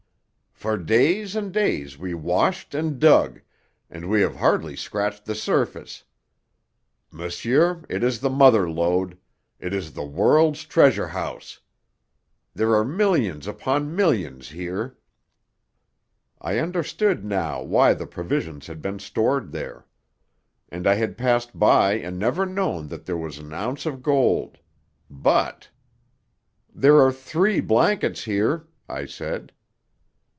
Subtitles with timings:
[0.53, 3.41] For days and days we washed and dug,
[3.89, 6.03] and we have hardly scratched the surface.
[7.09, 9.17] Monsieur, it is the Mother Lode,
[9.59, 11.61] it is the world's treasure house!
[12.53, 14.99] There are millions upon millions here!"
[16.39, 19.87] I understood now why the provisions had been stored there.
[20.69, 24.59] And I had passed by and never known that there was an ounce of gold!
[25.09, 25.69] But
[26.71, 29.53] "There are three blankets here," I said.